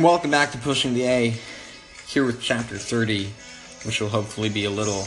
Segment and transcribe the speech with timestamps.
[0.00, 1.34] And welcome back to Pushing the A,
[2.06, 3.28] here with chapter 30,
[3.84, 5.06] which will hopefully be a little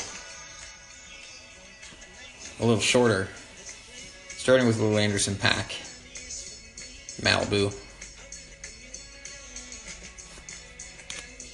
[2.60, 3.28] a little shorter.
[4.28, 5.72] Starting with Lou Anderson Pack.
[7.24, 7.74] Malibu.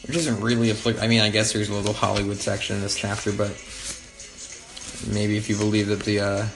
[0.05, 2.97] Which isn't really a I mean, I guess there's a little Hollywood section in this
[2.97, 3.51] chapter, but
[5.13, 6.47] maybe if you believe that the uh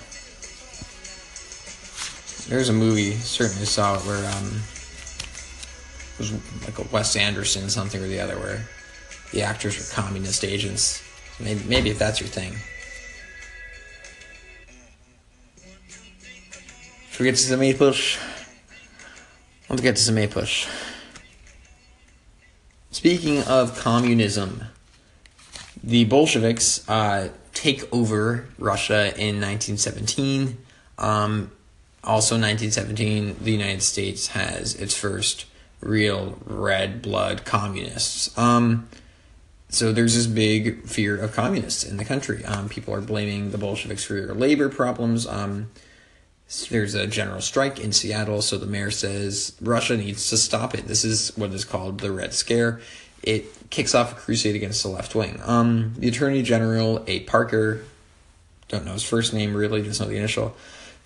[2.49, 4.61] there's a movie, certainly saw it where um
[6.13, 6.31] it was
[6.63, 8.67] like a Wes Anderson something or the other where
[9.31, 11.03] the actors were communist agents.
[11.39, 12.53] Maybe, maybe if that's your thing.
[17.11, 18.20] Should we get to some A push?
[19.70, 20.67] Let's get to some A push.
[22.92, 24.66] Speaking of communism,
[25.83, 30.58] the Bolsheviks uh, take over Russia in 1917.
[30.98, 31.52] Um,
[32.03, 35.45] also, 1917, the United States has its first
[35.84, 38.36] real red blood communists.
[38.38, 38.88] Um,
[39.70, 42.45] so there's this big fear of communists in the country.
[42.45, 45.26] Um, people are blaming the Bolsheviks for their labor problems.
[45.26, 45.72] Um,
[46.70, 50.88] there's a general strike in Seattle, so the mayor says Russia needs to stop it.
[50.88, 52.81] This is what is called the Red Scare.
[53.23, 55.39] It kicks off a crusade against the left wing.
[55.44, 57.22] Um, the Attorney General, A.
[57.22, 57.81] Palmer,
[58.67, 60.56] don't know his first name really, just know the initial,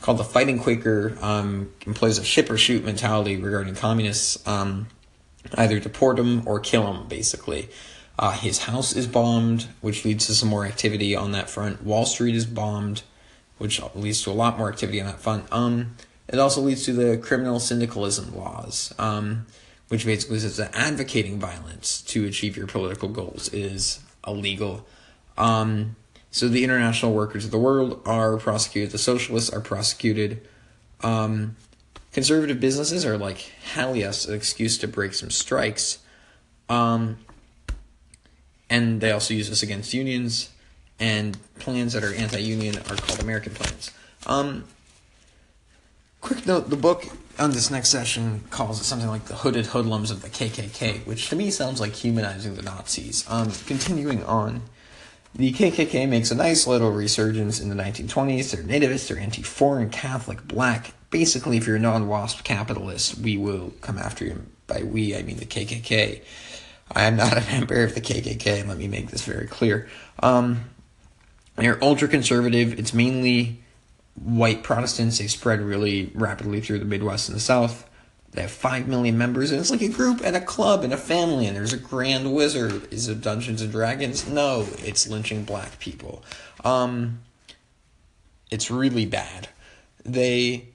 [0.02, 4.88] called the Fighting Quaker, um, employs a ship or shoot mentality regarding communists, um,
[5.56, 7.70] either deport them or kill them, basically.
[8.20, 11.84] Uh, his house is bombed, which leads to some more activity on that front.
[11.84, 13.04] Wall Street is bombed,
[13.58, 15.46] which leads to a lot more activity on that front.
[15.52, 15.96] Um,
[16.28, 19.46] it also leads to the criminal syndicalism laws, um,
[19.88, 24.86] which basically says that advocating violence to achieve your political goals is illegal.
[25.38, 25.96] Um,
[26.32, 28.92] so the international workers of the world are prosecuted.
[28.92, 30.48] The socialists are prosecuted.
[31.02, 31.56] Um,
[32.12, 36.00] conservative businesses are like, hell yes, an excuse to break some strikes.
[36.70, 37.18] Um,
[38.70, 40.50] and they also use this against unions.
[41.00, 43.92] And plans that are anti-union are called American plans.
[44.26, 44.64] Um,
[46.22, 47.06] quick note: the book
[47.38, 51.30] on this next session calls it something like the hooded hoodlums of the KKK, which
[51.30, 53.26] to me sounds like humanizing the Nazis.
[53.30, 54.64] Um, continuing on.
[55.38, 58.52] The KKK makes a nice little resurgence in the 1920s.
[58.52, 60.94] They're nativist, they're anti foreign, Catholic, black.
[61.12, 64.48] Basically, if you're a non WASP capitalist, we will come after you.
[64.66, 66.24] By we, I mean the KKK.
[66.92, 69.88] I am not a member of the KKK, let me make this very clear.
[70.24, 70.72] Um,
[71.56, 72.80] they're ultra conservative.
[72.80, 73.62] It's mainly
[74.16, 75.20] white Protestants.
[75.20, 77.88] They spread really rapidly through the Midwest and the South.
[78.32, 80.98] They have 5 million members, and it's like a group and a club and a
[80.98, 82.92] family, and there's a grand wizard.
[82.94, 84.28] Is it Dungeons and Dragons?
[84.28, 86.24] No, it's lynching black people.
[86.64, 87.22] Um,
[88.52, 89.50] it's really bad.
[90.06, 90.68] They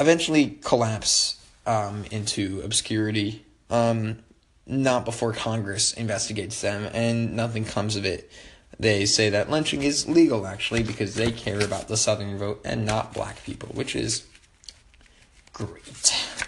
[0.00, 4.18] eventually collapse um, into obscurity, um,
[4.66, 8.30] not before Congress investigates them, and nothing comes of it.
[8.80, 12.86] They say that lynching is legal, actually, because they care about the Southern vote and
[12.86, 14.24] not black people, which is
[15.52, 16.44] great.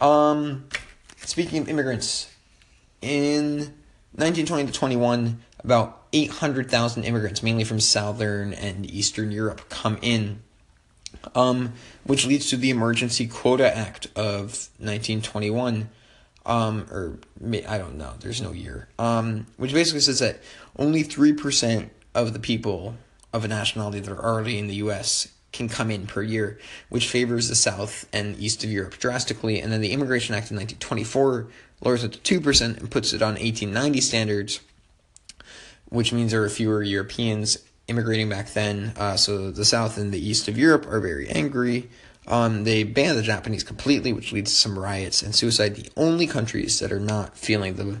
[0.00, 0.68] Um,
[1.24, 2.30] speaking of immigrants,
[3.00, 3.74] in
[4.12, 10.42] 1920 to 21, about 800,000 immigrants, mainly from Southern and Eastern Europe, come in,
[11.34, 11.72] um,
[12.04, 15.88] which leads to the Emergency Quota Act of 1921.
[16.46, 17.18] Um, or
[17.68, 18.88] I don't know, there's no year.
[18.98, 20.40] Um, which basically says that
[20.76, 22.94] only 3% of the people
[23.32, 27.08] of a nationality that are already in the US can come in per year, which
[27.08, 29.60] favors the South and East of Europe drastically.
[29.60, 31.48] And then the Immigration Act in 1924
[31.80, 34.60] lowers it to 2% and puts it on 1890 standards,
[35.88, 38.92] which means there are fewer Europeans immigrating back then.
[38.96, 41.88] Uh, so the South and the East of Europe are very angry.
[42.26, 45.76] Um, they ban the Japanese completely, which leads to some riots and suicide.
[45.76, 48.00] The only countries that are not feeling the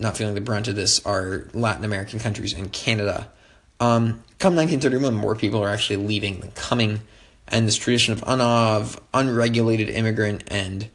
[0.00, 3.32] not feeling the brunt of this are Latin American countries and Canada.
[3.80, 7.00] Um, come 1931, more people are actually leaving than coming,
[7.46, 10.88] and this tradition of, un- of unregulated immigrant and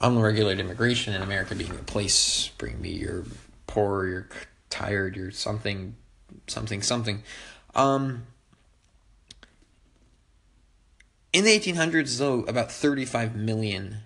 [0.00, 3.24] unregulated immigration in America being a place, bring me, you're
[3.66, 4.28] poor, you're
[4.70, 5.94] tired, you're something,
[6.46, 7.22] something, something.
[7.74, 8.26] Um,
[11.32, 13.98] in the 1800s, though, about 35 million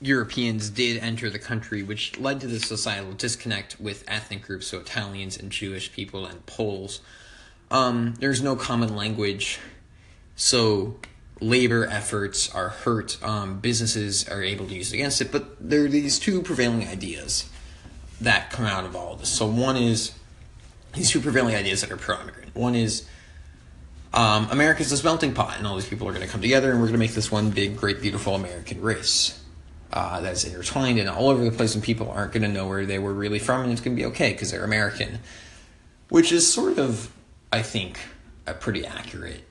[0.00, 4.78] Europeans did enter the country, which led to the societal disconnect with ethnic groups, so
[4.78, 7.00] Italians and Jewish people and Poles.
[7.74, 9.58] Um, there's no common language,
[10.36, 10.94] so
[11.40, 13.18] labor efforts are hurt.
[13.20, 16.86] Um, businesses are able to use it against it, but there are these two prevailing
[16.86, 17.50] ideas
[18.20, 19.28] that come out of all of this.
[19.28, 20.12] So one is
[20.92, 22.54] these two prevailing ideas that are pro-immigrant.
[22.54, 23.08] One is
[24.12, 26.78] um, America's this melting pot, and all these people are going to come together, and
[26.78, 29.42] we're going to make this one big, great, beautiful American race
[29.92, 32.86] uh, that's intertwined and all over the place, and people aren't going to know where
[32.86, 35.18] they were really from, and it's going to be okay because they're American,
[36.08, 37.10] which is sort of,
[37.54, 38.00] I think,
[38.48, 39.44] a pretty accurate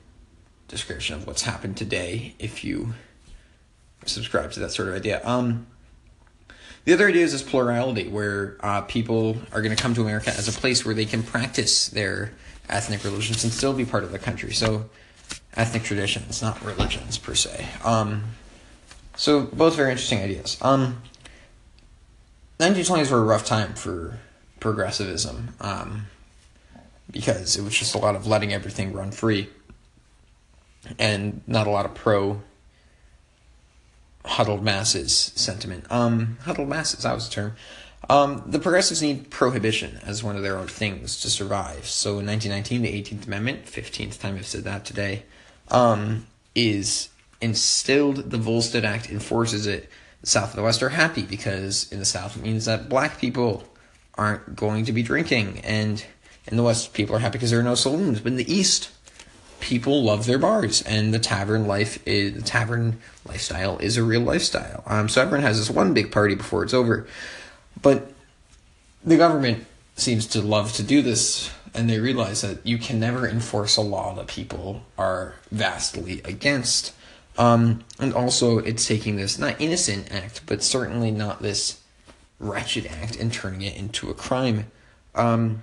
[0.68, 2.92] description of what's happened today if you
[4.04, 5.26] subscribe to that sort of idea.
[5.26, 5.66] Um,
[6.84, 10.28] the other idea is this plurality, where uh, people are going to come to America
[10.28, 12.34] as a place where they can practice their
[12.68, 14.52] ethnic religions and still be part of the country.
[14.52, 14.90] So,
[15.56, 17.66] ethnic traditions, not religions per se.
[17.86, 18.24] Um,
[19.16, 20.58] so, both very interesting ideas.
[20.60, 21.00] Um,
[22.58, 24.18] 1920s were a rough time for
[24.60, 26.08] progressivism um,
[27.14, 29.48] because it was just a lot of letting everything run free
[30.98, 32.42] and not a lot of pro
[34.24, 35.86] huddled masses sentiment.
[35.90, 37.56] Um, huddled masses, that was the term.
[38.10, 41.86] Um, the progressives need prohibition as one of their own things to survive.
[41.86, 45.22] So in 1919, the 18th Amendment, 15th time I've said that today,
[45.68, 47.10] um, is
[47.40, 48.30] instilled.
[48.30, 49.88] The Volstead Act enforces it.
[50.20, 53.18] The South and the West are happy because in the South it means that black
[53.18, 53.62] people
[54.16, 56.04] aren't going to be drinking, and
[56.46, 58.20] in the West people are happy because there are no saloons.
[58.20, 58.90] But in the East,
[59.60, 64.20] people love their bars, and the tavern life is the tavern lifestyle is a real
[64.20, 64.82] lifestyle.
[64.86, 67.06] Um, so everyone has this one big party before it's over,
[67.80, 68.12] but
[69.02, 69.64] the government
[69.96, 73.80] seems to love to do this, and they realize that you can never enforce a
[73.80, 76.92] law that people are vastly against.
[77.36, 81.80] Um, and also, it's taking this not innocent act, but certainly not this
[82.38, 84.66] wretched act, and turning it into a crime.
[85.14, 85.62] Um,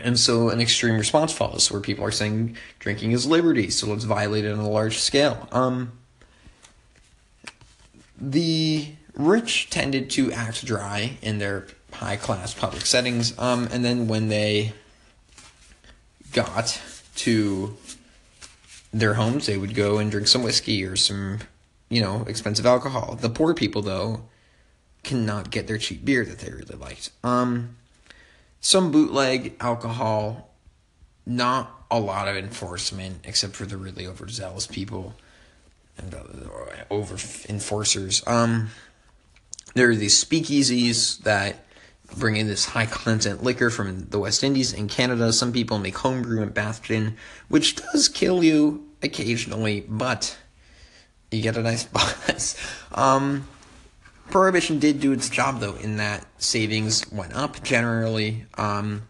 [0.00, 4.04] and so an extreme response follows where people are saying drinking is liberty, so let's
[4.04, 5.48] violate it on a large scale.
[5.52, 5.92] Um,
[8.20, 14.08] the rich tended to act dry in their high class public settings, um, and then
[14.08, 14.72] when they
[16.32, 16.80] got
[17.16, 17.76] to
[18.92, 21.38] their homes, they would go and drink some whiskey or some,
[21.88, 23.16] you know, expensive alcohol.
[23.20, 24.22] The poor people, though,
[25.02, 27.10] cannot get their cheap beer that they really liked.
[27.22, 27.76] Um,
[28.64, 30.48] some bootleg alcohol,
[31.26, 35.14] not a lot of enforcement except for the really overzealous people
[35.98, 36.16] and
[36.90, 37.16] over
[37.46, 38.26] enforcers.
[38.26, 38.70] Um,
[39.74, 41.66] there are these speakeasies that
[42.16, 45.30] bring in this high content liquor from the West Indies and Canada.
[45.34, 47.18] Some people make homebrew and bath gin,
[47.48, 50.38] which does kill you occasionally, but
[51.30, 51.84] you get a nice
[52.28, 52.56] buzz.
[52.92, 53.46] Um,
[54.30, 58.46] Prohibition did do its job though, in that savings went up generally.
[58.56, 59.02] Um,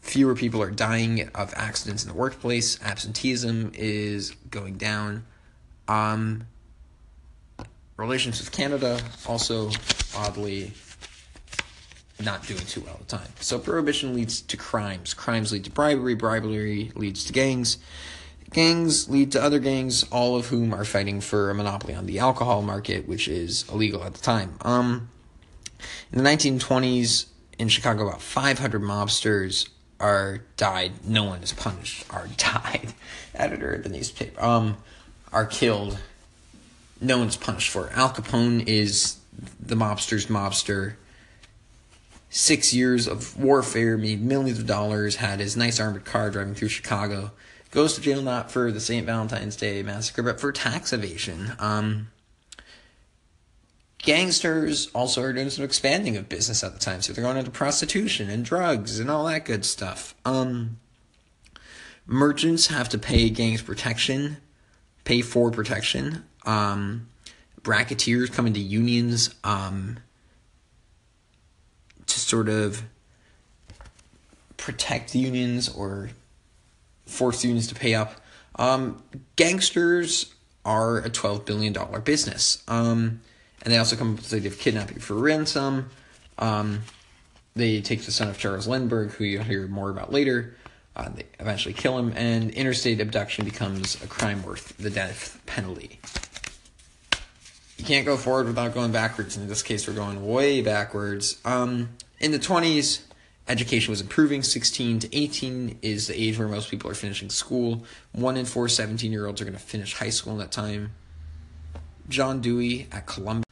[0.00, 2.82] fewer people are dying of accidents in the workplace.
[2.82, 5.24] Absenteeism is going down.
[5.88, 6.46] Um,
[7.96, 9.70] relations with Canada also
[10.16, 10.72] oddly
[12.22, 13.28] not doing too well at the time.
[13.40, 15.14] So prohibition leads to crimes.
[15.14, 16.14] Crimes lead to bribery.
[16.14, 17.78] Bribery leads to gangs.
[18.54, 22.20] Gangs lead to other gangs, all of whom are fighting for a monopoly on the
[22.20, 24.54] alcohol market, which is illegal at the time.
[24.60, 25.08] Um,
[26.12, 27.26] in the 1920s,
[27.58, 29.68] in Chicago, about 500 mobsters
[29.98, 30.92] are died.
[31.04, 32.04] No one is punished.
[32.10, 32.94] Are died.
[33.34, 34.40] Editor of the newspaper.
[34.40, 34.76] Um,
[35.32, 35.98] are killed.
[37.00, 37.98] No one's punished for it.
[37.98, 39.18] Al Capone is
[39.58, 40.94] the mobster's mobster.
[42.30, 46.68] Six years of warfare, made millions of dollars, had his nice armored car driving through
[46.68, 47.32] Chicago
[47.74, 49.04] goes to jail not for the St.
[49.04, 51.52] Valentine's Day massacre, but for tax evasion.
[51.58, 52.08] Um,
[53.98, 57.50] gangsters also are doing some expanding of business at the time, so they're going into
[57.50, 60.14] prostitution and drugs and all that good stuff.
[60.24, 60.78] Um,
[62.06, 64.36] merchants have to pay gangs protection,
[65.02, 66.24] pay for protection.
[66.46, 67.08] Um,
[67.62, 69.98] bracketeers come into unions um,
[72.06, 72.84] to sort of
[74.56, 76.10] protect unions or
[77.06, 78.20] force unions to pay up.
[78.56, 79.02] Um,
[79.36, 80.32] gangsters
[80.64, 82.62] are a $12 billion business.
[82.68, 83.20] Um,
[83.62, 85.90] and they also come up with the idea of kidnapping for ransom.
[86.38, 86.82] Um,
[87.56, 90.56] they take the son of Charles Lindbergh, who you'll hear more about later.
[90.96, 95.98] Uh, they eventually kill him, and interstate abduction becomes a crime worth the death penalty.
[97.78, 99.36] You can't go forward without going backwards.
[99.36, 101.40] In this case, we're going way backwards.
[101.44, 103.00] Um, in the 20s,
[103.48, 104.42] education was improving.
[104.42, 107.84] 16 to 18 is the age where most people are finishing school.
[108.12, 110.92] One in four 17 year olds are going to finish high school in that time.
[112.08, 113.44] John Dewey at Columbia,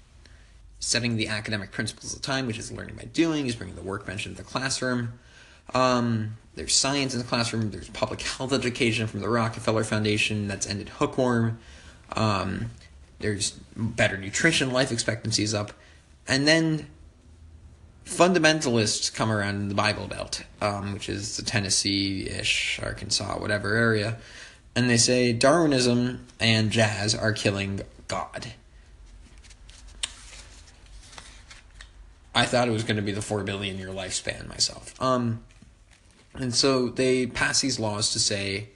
[0.79, 3.83] setting the academic principles of the time, which is learning by doing, is bringing the
[3.83, 5.15] workbench into the classroom.
[5.75, 7.71] Um, there's science in the classroom.
[7.71, 11.59] There's public health education from the Rockefeller Foundation that's ended hookworm.
[12.15, 12.71] Um,
[13.21, 14.71] there's better nutrition.
[14.71, 15.73] Life expectancy is up.
[16.29, 16.89] And then
[18.05, 23.75] fundamentalists come around in the Bible Belt, um, which is the Tennessee ish, Arkansas, whatever
[23.75, 24.19] area,
[24.75, 28.55] and they say Darwinism and jazz are killing God.
[32.35, 35.01] I thought it was going to be the four billion year lifespan myself.
[35.01, 35.45] Um,
[36.35, 38.71] and so they pass these laws to say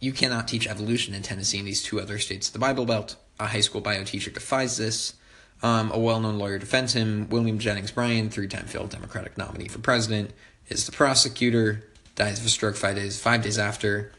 [0.00, 3.16] you cannot teach evolution in Tennessee and these two other states of the Bible Belt.
[3.38, 5.14] A high school bio teacher defies this.
[5.62, 7.28] Um, a well known lawyer defends him.
[7.30, 10.30] William Jennings Bryan, three time failed Democratic nominee for president,
[10.68, 11.84] is the prosecutor,
[12.14, 14.12] dies of a stroke five days, five days after.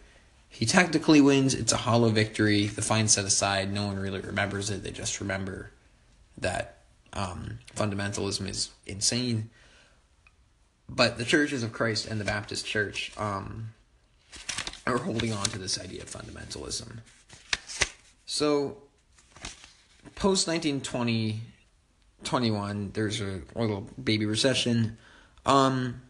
[0.50, 1.54] He technically wins.
[1.54, 2.68] It's a hollow victory.
[2.68, 3.72] The fine set aside.
[3.72, 4.84] No one really remembers it.
[4.84, 5.72] They just remember
[6.40, 6.80] that
[7.14, 9.50] um, fundamentalism is insane.
[10.90, 13.70] But the churches of Christ and the Baptist Church um,
[14.88, 17.00] are holding on to this idea of fundamentalism.
[18.26, 18.78] So,
[20.16, 21.42] post 1920,
[22.24, 24.98] 21, there's a little baby recession.
[25.46, 26.02] Um,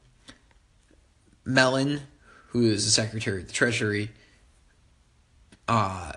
[1.46, 2.02] Mellon,
[2.48, 4.10] who is the Secretary of the Treasury,
[5.68, 6.14] uh,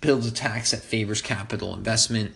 [0.00, 2.34] builds a tax that favors capital investment.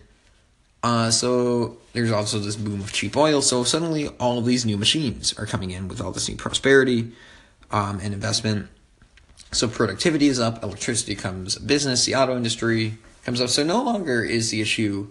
[0.83, 3.41] Uh, so there's also this boom of cheap oil.
[3.41, 7.11] So suddenly all of these new machines are coming in with all this new prosperity
[7.69, 8.67] um, and investment.
[9.51, 13.49] So productivity is up, electricity comes, business, the auto industry comes up.
[13.49, 15.07] So no longer is the issue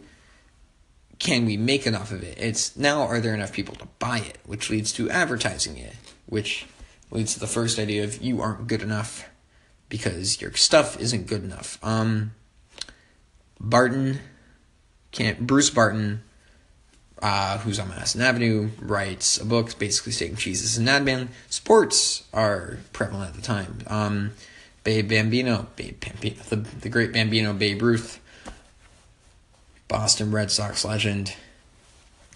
[1.21, 2.37] can we make enough of it?
[2.41, 5.95] It's now are there enough people to buy it, which leads to advertising it,
[6.27, 6.67] which
[7.11, 9.29] leads to the first idea of you aren't good enough
[9.89, 11.79] because your stuff isn't good enough.
[11.83, 12.33] Um,
[13.61, 14.21] Barton,
[15.13, 16.23] can't Bruce Barton,
[17.21, 21.29] uh, who's on Madison Avenue, writes a book basically stating Jesus is an ad man.
[21.51, 23.81] Sports are prevalent at the time.
[23.89, 24.31] Um,
[24.85, 28.21] Babe Bambino, Babe Bambino, the, the great Bambino Babe Ruth,
[29.89, 31.35] Boston Red Sox legend,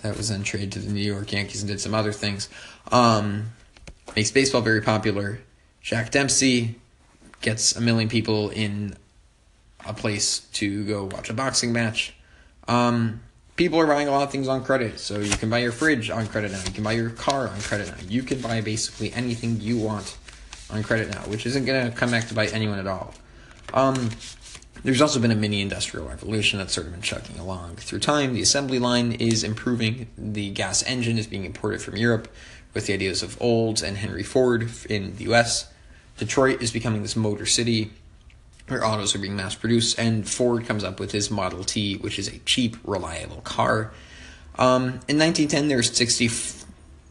[0.03, 2.49] that was then traded to the New York Yankees and did some other things.
[2.93, 3.47] Um,
[4.15, 5.41] makes baseball very popular.
[5.81, 6.75] Jack Dempsey
[7.41, 8.97] gets a million people in
[9.87, 12.15] a place to go watch a boxing match.
[12.69, 13.21] Um,
[13.57, 16.11] people are buying a lot of things on credit, so you can buy your fridge
[16.11, 16.63] on credit now.
[16.65, 17.97] You can buy your car on credit now.
[18.07, 20.17] You can buy basically anything you want
[20.71, 23.15] on credit now, which isn't going to come back to bite anyone at all.
[23.73, 24.11] Um,
[24.83, 28.35] there's also been a mini industrial revolution that's sort of been chugging along through time.
[28.35, 30.09] The assembly line is improving.
[30.19, 32.29] The gas engine is being imported from Europe
[32.75, 35.73] with the ideas of Olds and Henry Ford in the US.
[36.19, 37.93] Detroit is becoming this motor city
[38.69, 42.19] where autos are being mass produced, and Ford comes up with his Model T, which
[42.19, 43.93] is a cheap, reliable car.
[44.59, 46.29] Um, in 1910, there's 60,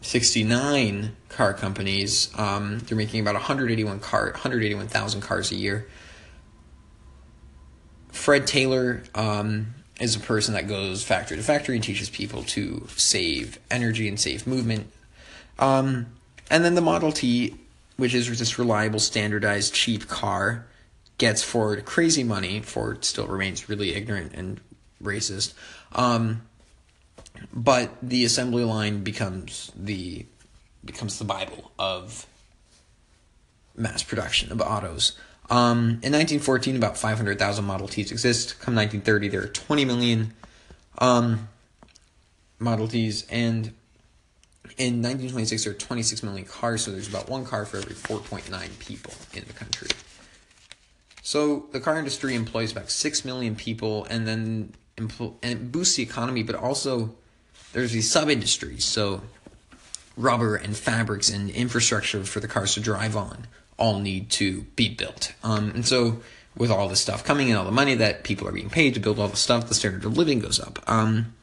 [0.03, 2.29] 69 car companies.
[2.37, 5.87] Um, they're making about 181 car, 181,000 cars a year.
[8.11, 12.85] Fred Taylor um, is a person that goes factory to factory and teaches people to
[12.95, 14.91] save energy and save movement.
[15.57, 16.07] Um,
[16.49, 17.55] and then the Model T,
[17.97, 20.67] which is this reliable, standardized, cheap car,
[21.17, 22.59] gets Ford crazy money.
[22.59, 24.59] Ford still remains really ignorant and
[25.01, 25.53] racist.
[25.93, 26.41] Um,
[27.53, 30.25] but the assembly line becomes the
[30.85, 32.25] becomes the bible of
[33.75, 35.13] mass production of autos.
[35.49, 38.59] Um, in 1914, about 500,000 Model Ts exist.
[38.59, 40.33] Come 1930, there are 20 million
[40.99, 41.49] um,
[42.59, 43.73] Model Ts, and
[44.77, 46.83] in 1926, there are 26 million cars.
[46.83, 49.89] So there's about one car for every 4.9 people in the country.
[51.21, 56.43] So the car industry employs about 6 million people, and then and boosts the economy,
[56.43, 57.15] but also
[57.73, 58.85] there's these sub industries.
[58.85, 59.21] So
[60.15, 64.89] rubber and fabrics and infrastructure for the cars to drive on all need to be
[64.89, 65.33] built.
[65.43, 66.21] Um, and so,
[66.55, 68.99] with all this stuff coming in, all the money that people are being paid to
[68.99, 70.79] build all the stuff, the standard of living goes up.
[70.87, 71.33] Um,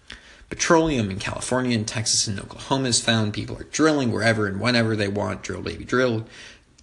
[0.49, 3.35] petroleum in California and Texas and Oklahoma is found.
[3.35, 5.43] People are drilling wherever and whenever they want.
[5.43, 6.27] Drill, baby, drill.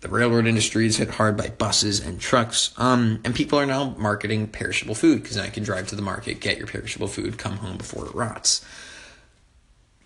[0.01, 2.73] The railroad industry is hit hard by buses and trucks.
[2.77, 6.39] Um, and people are now marketing perishable food because I can drive to the market,
[6.39, 8.63] get your perishable food, come home before it rots.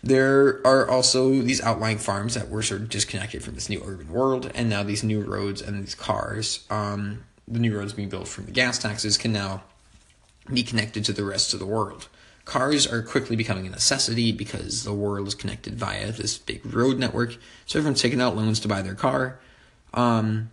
[0.04, 4.10] There are also these outlying farms that were sort of disconnected from this new urban
[4.10, 8.28] world, and now these new roads and these cars, um, the new roads being built
[8.28, 9.64] from the gas taxes, can now
[10.52, 12.08] be connected to the rest of the world.
[12.46, 16.98] Cars are quickly becoming a necessity because the world is connected via this big road
[16.98, 17.38] network.
[17.68, 19.40] So everyone's taking out loans to buy their car.
[19.94, 20.50] Um,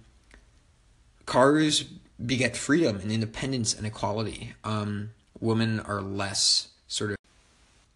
[1.25, 1.85] cars
[2.25, 4.53] beget freedom and independence and equality.
[4.65, 7.18] Um, women are less sort of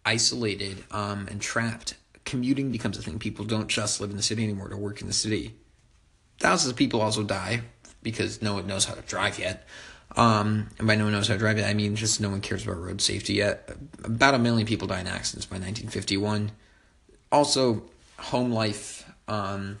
[0.05, 1.95] isolated um, and trapped.
[2.25, 3.19] Commuting becomes a thing.
[3.19, 5.55] People don't just live in the city anymore to work in the city.
[6.39, 7.61] Thousands of people also die
[8.01, 9.67] because no one knows how to drive yet.
[10.15, 12.41] Um, and by no one knows how to drive yet, I mean just no one
[12.41, 13.75] cares about road safety yet.
[14.03, 16.51] About a million people die in accidents by 1951.
[17.31, 17.83] also,
[18.19, 19.79] home life um,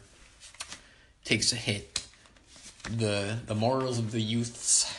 [1.23, 2.05] takes a hit.
[2.89, 4.93] The the morals of the youths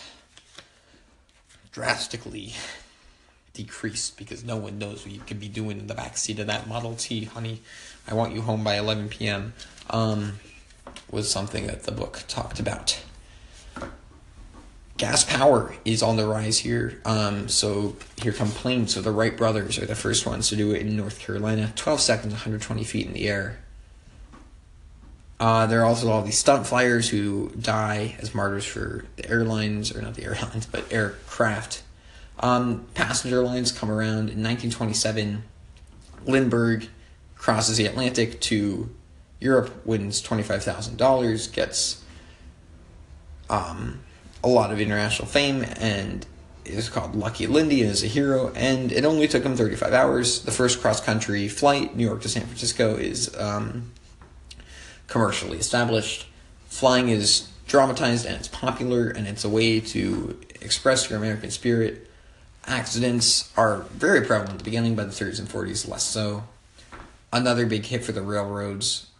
[1.73, 2.55] drastically
[3.55, 6.69] decreased because no one knows what you could be doing in the backseat of that
[6.69, 7.63] Model T, honey.
[8.07, 9.55] I want you home by 11 p.m.
[9.89, 10.41] Um,
[11.11, 13.01] was something that the book talked about.
[14.97, 17.01] Gas power is on the rise here.
[17.05, 18.95] Um, so here come planes.
[18.95, 21.73] So the Wright brothers are the first ones to do it in North Carolina.
[21.75, 23.59] 12 seconds, 120 feet in the air.
[25.41, 29.95] Uh, there are also all these stunt flyers who die as martyrs for the airlines,
[29.95, 31.83] or not the airlines, but aircraft.
[32.41, 35.45] Um, passenger lines come around in 1927.
[36.27, 36.89] Lindbergh
[37.37, 38.91] crosses the Atlantic to
[39.41, 42.03] Europe, wins $25,000, gets
[43.51, 44.01] um,
[44.43, 46.27] a lot of international fame, and
[46.65, 48.53] is called Lucky Lindy and is a hero.
[48.55, 50.43] And it only took him 35 hours.
[50.43, 53.93] The first cross country flight, New York to San Francisco, is um,
[55.07, 56.27] commercially established.
[56.67, 62.11] Flying is dramatized and it's popular, and it's a way to express your American spirit.
[62.67, 66.45] Accidents are very prevalent at the beginning, by the 30s and 40s, less so.
[67.33, 69.11] Another big hit for the railroads.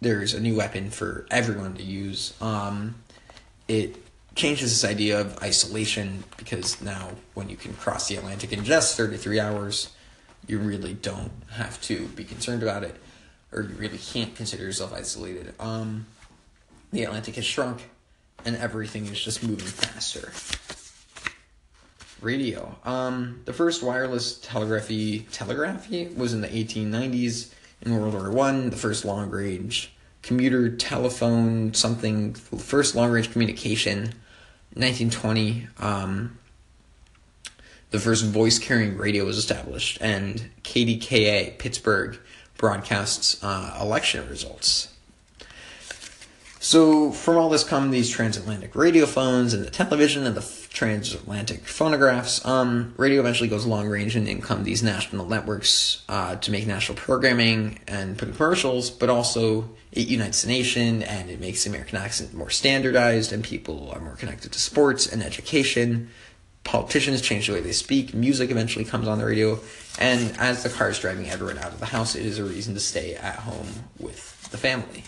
[0.00, 2.34] There's a new weapon for everyone to use.
[2.40, 2.96] Um,
[3.68, 3.96] it
[4.34, 8.96] changes this idea of isolation because now, when you can cross the Atlantic in just
[8.96, 9.90] 33 hours,
[10.46, 12.96] you really don't have to be concerned about it
[13.52, 15.54] or you really can't consider yourself isolated.
[15.58, 16.06] Um,
[16.92, 17.90] the Atlantic has shrunk,
[18.44, 20.32] and everything is just moving faster.
[22.22, 22.76] Radio.
[22.84, 27.52] Um, the first wireless telegraphy telegraphy was in the 1890s.
[27.82, 29.92] In World War One, the first long range
[30.22, 34.14] commuter telephone something, first long range communication.
[34.74, 36.38] 1920, um,
[37.90, 42.18] the first voice carrying radio was established, and KDKA Pittsburgh
[42.56, 44.94] broadcasts uh, election results.
[46.60, 51.66] So, from all this come these transatlantic radio phones and the television and the transatlantic
[51.66, 52.44] phonographs.
[52.46, 56.66] Um, radio eventually goes long range, and in come these national networks uh, to make
[56.66, 61.64] national programming and put in commercials, but also it unites the nation and it makes
[61.64, 66.08] the American accent more standardized, and people are more connected to sports and education.
[66.62, 68.14] Politicians change the way they speak.
[68.14, 69.58] Music eventually comes on the radio,
[69.98, 72.74] and as the car is driving everyone out of the house, it is a reason
[72.74, 73.66] to stay at home
[73.98, 75.04] with the family.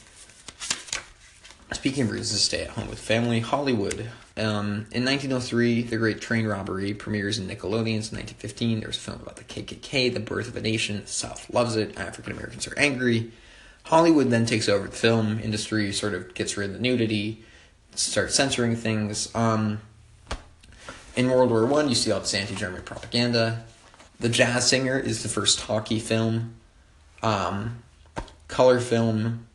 [1.72, 4.10] Speaking of reasons to stay at home with family, Hollywood.
[4.36, 8.80] Um, in 1903, The Great Train Robbery premieres in Nickelodeon's 1915.
[8.80, 11.02] There's a film about the KKK, The Birth of a Nation.
[11.02, 11.98] The South loves it.
[11.98, 13.30] African Americans are angry.
[13.84, 17.44] Hollywood then takes over the film industry, sort of gets rid of the nudity,
[17.94, 19.34] starts censoring things.
[19.34, 19.80] Um,
[21.14, 23.64] in World War One, you see all this anti-German propaganda.
[24.18, 26.54] The Jazz Singer is the first talkie film.
[27.22, 27.82] Um,
[28.48, 29.46] color film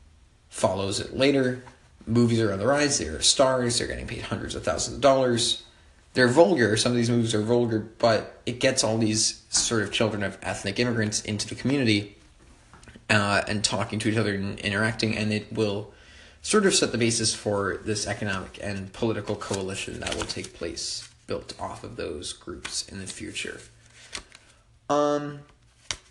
[0.49, 1.63] follows it later.
[2.07, 2.97] Movies are on the rise.
[2.97, 3.77] They're stars.
[3.77, 5.63] They're getting paid hundreds of thousands of dollars.
[6.13, 6.75] They're vulgar.
[6.77, 10.37] Some of these movies are vulgar, but it gets all these sort of children of
[10.41, 12.17] ethnic immigrants into the community
[13.09, 15.93] uh, and talking to each other and interacting, and it will
[16.41, 21.09] sort of set the basis for this economic and political coalition that will take place
[21.27, 23.59] built off of those groups in the future.
[24.89, 25.41] Um,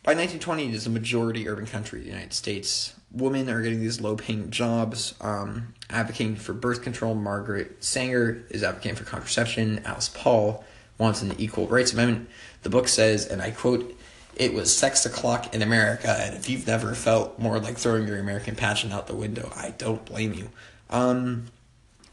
[0.06, 2.94] by 1920, it is a majority urban country, the United States.
[3.10, 7.16] Women are getting these low paying jobs, um, advocating for birth control.
[7.16, 9.82] Margaret Sanger is advocating for contraception.
[9.84, 10.64] Alice Paul
[10.96, 12.28] wants an equal rights amendment.
[12.62, 13.98] The book says, and I quote,
[14.36, 18.18] it was sex o'clock in America, and if you've never felt more like throwing your
[18.18, 20.50] American passion out the window, I don't blame you.
[20.88, 21.46] Um,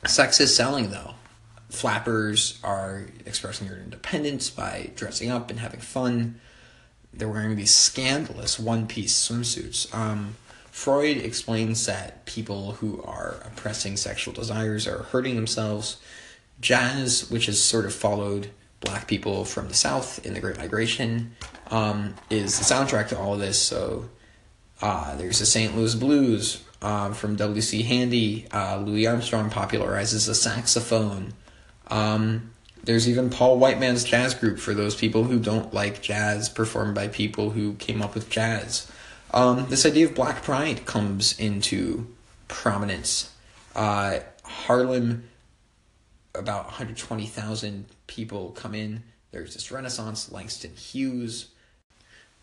[0.08, 1.14] sex is selling, though.
[1.70, 6.40] Flappers are expressing their independence by dressing up and having fun.
[7.14, 9.94] They're wearing these scandalous one piece swimsuits.
[9.94, 10.36] Um,
[10.72, 15.98] Freud explains that people who are oppressing sexual desires are hurting themselves.
[16.60, 18.50] Jazz, which has sort of followed
[18.80, 21.36] black people from the South in the Great Migration,
[21.70, 23.60] um, is the soundtrack to all of this.
[23.62, 24.10] So
[24.82, 25.76] uh, there's the St.
[25.76, 27.84] Louis Blues um, from W.C.
[27.84, 28.48] Handy.
[28.52, 31.34] Uh, Louis Armstrong popularizes the saxophone.
[31.88, 32.53] Um,
[32.84, 37.08] there's even Paul Whiteman's jazz group for those people who don't like jazz performed by
[37.08, 38.92] people who came up with jazz.
[39.34, 42.08] Um, this idea of black pride comes into
[42.48, 43.34] prominence.
[43.76, 45.30] Uh, Harlem,
[46.36, 49.04] about 120,000 people come in.
[49.32, 50.32] There's this renaissance.
[50.32, 51.48] Langston Hughes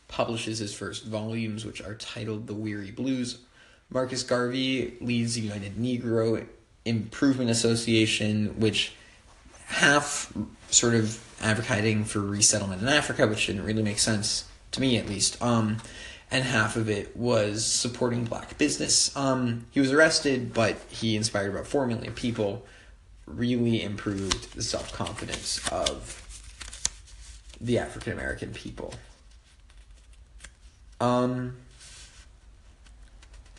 [0.08, 3.38] publishes his first volumes, which are titled The Weary Blues.
[3.90, 6.46] Marcus Garvey leads the United Negro
[6.84, 8.94] Improvement Association, which
[9.70, 10.32] half
[10.70, 15.08] sort of advocating for resettlement in Africa, which didn't really make sense to me at
[15.08, 15.40] least.
[15.42, 15.78] Um,
[16.30, 19.14] and half of it was supporting black business.
[19.16, 22.66] Um, he was arrested, but he inspired about 4 million people,
[23.26, 26.26] really improved the self confidence of
[27.60, 28.94] the African American people.
[31.00, 31.56] Um,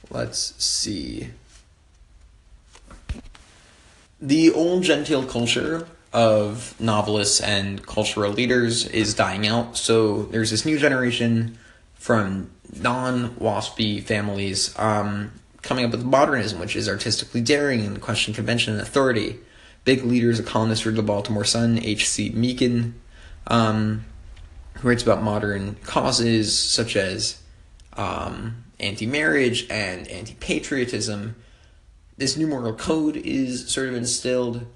[0.10, 1.30] let's see.
[4.22, 9.78] The old genteel culture of novelists and cultural leaders is dying out.
[9.78, 11.58] So there's this new generation
[11.94, 18.34] from non waspy families um, coming up with modernism, which is artistically daring and question
[18.34, 19.40] convention and authority.
[19.84, 22.30] Big leaders, a columnist for the Baltimore Sun, H.C.
[22.32, 23.00] Mencken,
[23.48, 24.06] um,
[24.76, 27.42] who writes about modern causes such as
[27.94, 31.36] um, anti marriage and anti patriotism.
[32.18, 34.68] This new moral code is sort of instilled.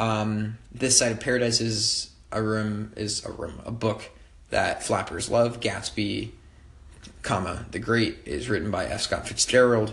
[0.00, 4.10] Um, this side of paradise is a room is a room a book
[4.48, 5.60] that flappers love.
[5.60, 6.30] Gatsby,
[7.22, 9.02] comma the Great is written by F.
[9.02, 9.92] Scott Fitzgerald.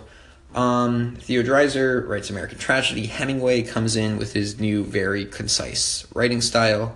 [0.56, 3.08] Um, Theo Dreiser writes American Tragedy.
[3.08, 6.96] Hemingway comes in with his new, very concise writing style.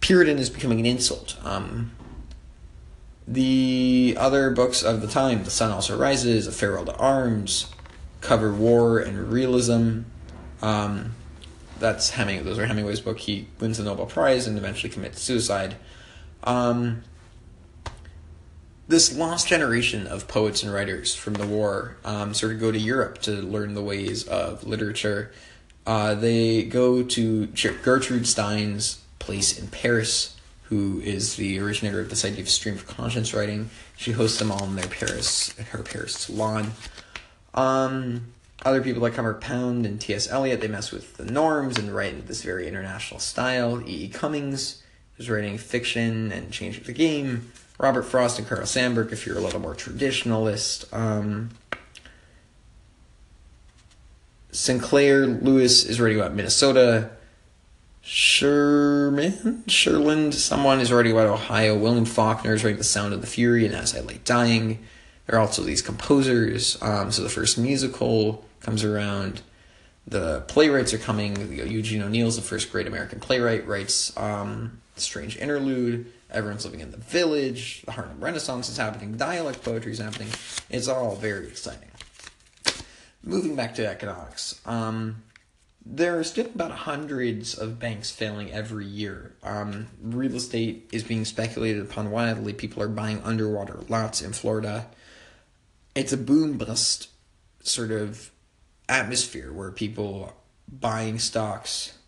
[0.00, 1.36] Puritan is becoming an insult.
[1.42, 1.92] Um,
[3.26, 7.72] the other books of the time, The Sun Also Rises, A Farewell to Arms,
[8.20, 10.02] cover war and realism.
[10.60, 11.14] Um,
[11.78, 12.44] that's Hemingway.
[12.44, 13.18] Those are Hemingway's book.
[13.18, 15.76] He wins the Nobel Prize and eventually commits suicide.
[16.44, 17.02] Um,
[18.88, 22.78] this lost generation of poets and writers from the war um, sort of go to
[22.78, 25.30] Europe to learn the ways of literature.
[25.86, 32.24] Uh, they go to Gertrude Stein's place in Paris, who is the originator of this
[32.24, 33.68] idea of stream of conscience writing.
[33.96, 36.72] She hosts them all in their Paris, her Paris salon.
[37.54, 38.32] Um,
[38.64, 40.28] other people like Humber Pound and T.S.
[40.28, 43.80] Eliot, they mess with the norms and write in this very international style.
[43.88, 44.04] E.
[44.04, 44.08] E.
[44.08, 44.82] Cummings
[45.16, 47.52] is writing fiction and changing the game.
[47.78, 50.92] Robert Frost and Carl Sandburg, if you're a little more traditionalist.
[50.92, 51.50] Um,
[54.50, 57.10] Sinclair Lewis is writing about Minnesota.
[58.00, 61.76] Sherman, Sherland, someone is writing about Ohio.
[61.76, 64.78] William Faulkner is writing The Sound of the Fury and As I Lay Dying.
[65.26, 66.80] There are also these composers.
[66.82, 69.42] Um, so the first musical comes around.
[70.06, 71.52] The playwrights are coming.
[71.52, 76.12] Eugene O'Neill's the first great American playwright, writes um, Strange Interlude.
[76.30, 77.82] Everyone's living in the village.
[77.82, 79.16] The Harlem Renaissance is happening.
[79.16, 80.28] Dialect poetry is happening.
[80.70, 81.88] It's all very exciting.
[83.22, 84.60] Moving back to economics.
[84.66, 85.22] Um,
[85.84, 89.34] there are still about hundreds of banks failing every year.
[89.42, 92.52] Um, real estate is being speculated upon wildly.
[92.52, 94.86] People are buying underwater lots in Florida.
[95.94, 97.08] It's a boom bust
[97.62, 98.30] sort of
[98.88, 100.34] atmosphere where people
[100.70, 101.98] buying stocks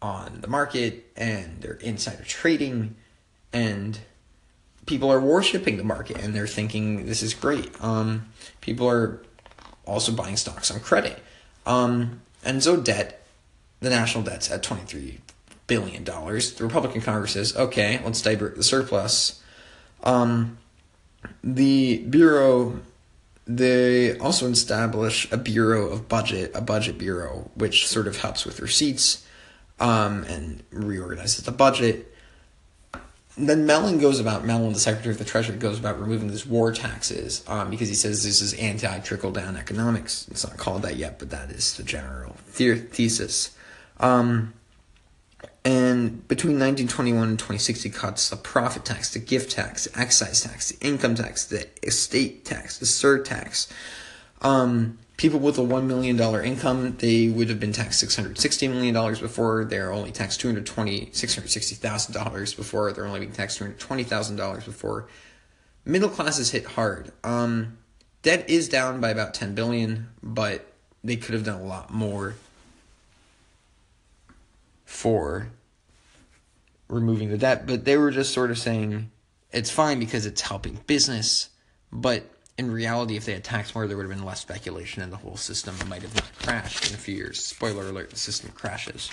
[0.00, 2.96] on the market and they're insider trading
[3.52, 4.00] and
[4.86, 7.70] people are worshiping the market and they're thinking this is great.
[7.82, 8.26] Um,
[8.60, 9.22] people are
[9.86, 11.22] also buying stocks on credit.
[11.66, 13.24] Um, and so debt,
[13.80, 15.18] the national debt's at $23
[15.66, 16.04] billion.
[16.04, 19.42] The Republican Congress says, okay, let's divert the surplus.
[20.02, 20.58] Um,
[21.44, 22.80] the Bureau,
[23.46, 28.60] they also establish a Bureau of Budget, a budget bureau, which sort of helps with
[28.60, 29.26] receipts
[29.80, 32.08] um, and reorganizes the budget.
[33.36, 36.70] Then Mellon goes about, Mellon, the Secretary of the Treasury, goes about removing these war
[36.70, 40.28] taxes um, because he says this is anti trickle down economics.
[40.30, 43.56] It's not called that yet, but that is the general the- thesis.
[43.98, 44.52] Um,
[45.64, 50.72] and between 1921 and 2060 cuts the profit tax, the gift tax, the excise tax,
[50.72, 53.70] the income tax, the estate tax, the surtax.
[54.40, 59.64] Um, people with a $1 million income, they would have been taxed $660 million before.
[59.64, 62.92] They're only taxed $220, $660,000 before.
[62.92, 65.06] They're only being taxed $220,000 before.
[65.84, 67.12] Middle class is hit hard.
[67.22, 67.78] Um,
[68.22, 70.72] debt is down by about 10 billion, but
[71.04, 72.34] they could have done a lot more
[74.92, 75.48] for
[76.88, 77.66] removing the debt.
[77.66, 79.10] But they were just sort of saying
[79.50, 81.48] it's fine because it's helping business,
[81.90, 82.24] but
[82.58, 85.16] in reality, if they had taxed more, there would have been less speculation, and the
[85.16, 87.42] whole system might have not crashed in a few years.
[87.42, 89.10] Spoiler alert: the system crashes.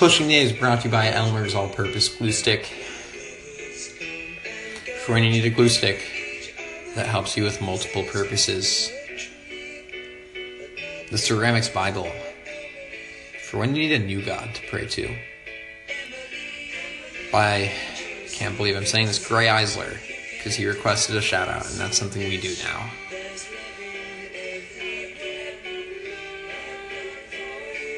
[0.00, 2.64] Pushing the is brought to you by Elmer's All-Purpose Glue Stick.
[5.04, 6.10] For when you need a glue stick
[6.94, 8.90] that helps you with multiple purposes.
[11.10, 12.10] The Ceramics Bible.
[13.44, 15.14] For when you need a new God to pray to.
[17.30, 17.70] By,
[18.32, 19.98] can't believe I'm saying this, Gray Eisler.
[20.38, 22.90] because he requested a shout out, and that's something we do now.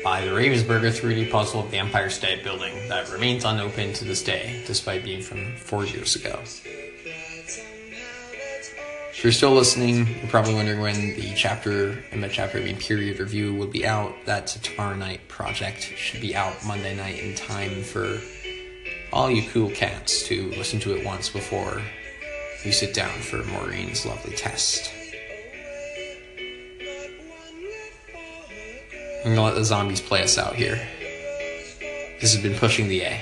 [0.02, 4.22] By the Ravensburger 3D puzzle of the Empire State Building that remains unopened to this
[4.22, 6.40] day, despite being from four years ago.
[9.12, 12.78] If you're still listening, you're probably wondering when the chapter and the chapter I mean
[12.78, 14.12] period review will be out.
[14.24, 15.82] That's a tomorrow night project.
[15.82, 18.18] Should be out Monday night in time for
[19.12, 21.80] all you cool cats to listen to it once before
[22.64, 24.92] you sit down for Maureen's lovely test.
[29.24, 30.84] I'm gonna let the zombies play us out here.
[32.20, 33.20] This has been pushing the A.